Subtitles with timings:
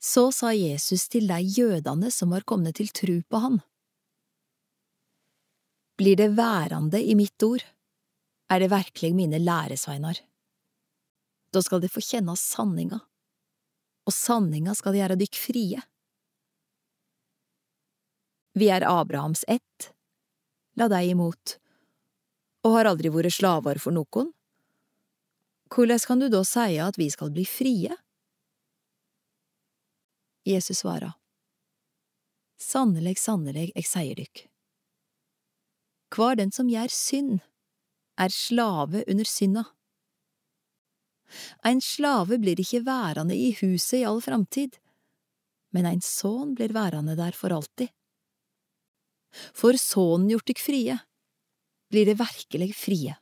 [0.00, 3.60] Så sa Jesus til de jødene som var kommet til tru på han.
[6.00, 7.60] Blir det værande i mitt ord,
[8.48, 10.22] er det virkelig mine læresveinar.
[11.52, 13.02] Da skal de få kjenne sanninga,
[14.08, 15.82] og sanninga skal gjøre dykk frie.
[18.56, 19.90] Vi er Abrahams ett,
[20.80, 21.58] la deg imot,
[22.64, 24.32] og har aldri vært slaver for noen.
[25.70, 27.94] Hvordan kan du da si at vi skal bli frie?
[30.50, 31.14] Jesus svarer,
[32.60, 34.44] Sannelig, sannelig, eg seier dykk.
[36.12, 37.38] Kvar den som gjør synd,
[38.20, 39.64] er slave under synda.
[41.64, 44.76] Ein slave blir ikke værende i huset i all framtid,
[45.72, 47.88] men ein sønn blir værende der for alltid.
[49.54, 50.96] For Sønnen gjort dykk frie,
[51.90, 53.14] blir det virkelig frie.